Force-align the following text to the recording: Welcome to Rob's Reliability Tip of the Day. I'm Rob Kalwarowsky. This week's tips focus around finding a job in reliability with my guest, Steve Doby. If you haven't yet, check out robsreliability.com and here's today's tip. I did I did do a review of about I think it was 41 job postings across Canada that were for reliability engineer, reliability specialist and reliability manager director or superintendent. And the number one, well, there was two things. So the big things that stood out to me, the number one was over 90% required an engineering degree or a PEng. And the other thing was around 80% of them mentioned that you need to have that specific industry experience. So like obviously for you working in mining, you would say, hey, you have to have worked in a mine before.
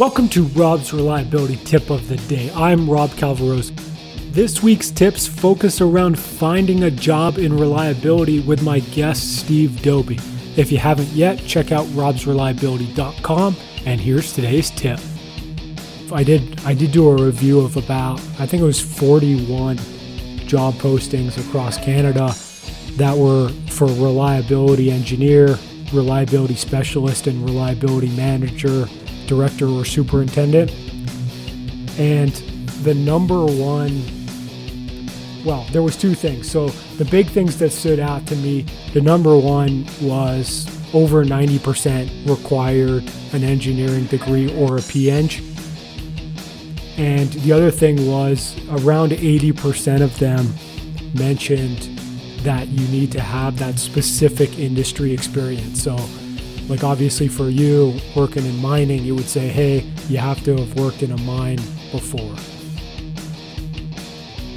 Welcome 0.00 0.30
to 0.30 0.44
Rob's 0.44 0.94
Reliability 0.94 1.56
Tip 1.56 1.90
of 1.90 2.08
the 2.08 2.16
Day. 2.16 2.50
I'm 2.56 2.88
Rob 2.88 3.10
Kalwarowsky. 3.10 4.32
This 4.32 4.62
week's 4.62 4.90
tips 4.90 5.26
focus 5.26 5.82
around 5.82 6.18
finding 6.18 6.84
a 6.84 6.90
job 6.90 7.36
in 7.36 7.54
reliability 7.54 8.40
with 8.40 8.62
my 8.62 8.78
guest, 8.78 9.40
Steve 9.40 9.82
Doby. 9.82 10.18
If 10.56 10.72
you 10.72 10.78
haven't 10.78 11.08
yet, 11.08 11.38
check 11.40 11.70
out 11.70 11.84
robsreliability.com 11.88 13.56
and 13.84 14.00
here's 14.00 14.32
today's 14.32 14.70
tip. 14.70 14.98
I 16.10 16.24
did 16.24 16.58
I 16.64 16.72
did 16.72 16.92
do 16.92 17.10
a 17.10 17.22
review 17.22 17.60
of 17.60 17.76
about 17.76 18.20
I 18.38 18.46
think 18.46 18.62
it 18.62 18.64
was 18.64 18.80
41 18.80 19.76
job 20.46 20.76
postings 20.76 21.36
across 21.46 21.76
Canada 21.76 22.34
that 22.96 23.14
were 23.14 23.50
for 23.68 23.86
reliability 23.86 24.90
engineer, 24.90 25.58
reliability 25.92 26.54
specialist 26.54 27.26
and 27.26 27.44
reliability 27.44 28.08
manager 28.16 28.88
director 29.30 29.68
or 29.68 29.84
superintendent. 29.84 30.72
And 31.98 32.32
the 32.82 32.94
number 32.94 33.46
one, 33.46 34.02
well, 35.44 35.64
there 35.70 35.82
was 35.82 35.96
two 35.96 36.14
things. 36.14 36.50
So 36.50 36.68
the 36.98 37.04
big 37.04 37.28
things 37.28 37.56
that 37.60 37.70
stood 37.70 38.00
out 38.00 38.26
to 38.26 38.36
me, 38.36 38.66
the 38.92 39.00
number 39.00 39.38
one 39.38 39.86
was 40.02 40.66
over 40.92 41.24
90% 41.24 42.28
required 42.28 43.04
an 43.32 43.44
engineering 43.44 44.06
degree 44.06 44.52
or 44.58 44.78
a 44.78 44.82
PEng. 44.82 45.30
And 46.98 47.32
the 47.44 47.52
other 47.52 47.70
thing 47.70 48.08
was 48.08 48.56
around 48.68 49.12
80% 49.12 50.02
of 50.02 50.18
them 50.18 50.52
mentioned 51.14 51.88
that 52.42 52.66
you 52.68 52.86
need 52.88 53.12
to 53.12 53.20
have 53.20 53.58
that 53.58 53.78
specific 53.78 54.58
industry 54.58 55.12
experience. 55.12 55.82
So 55.82 55.96
like 56.70 56.84
obviously 56.84 57.26
for 57.26 57.50
you 57.50 57.98
working 58.14 58.46
in 58.46 58.56
mining, 58.58 59.02
you 59.02 59.16
would 59.16 59.28
say, 59.28 59.48
hey, 59.48 59.80
you 60.08 60.18
have 60.18 60.42
to 60.44 60.56
have 60.56 60.74
worked 60.76 61.02
in 61.02 61.10
a 61.10 61.18
mine 61.18 61.58
before. 61.90 62.59